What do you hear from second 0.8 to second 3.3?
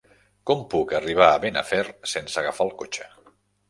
arribar a Benafer sense agafar el cotxe?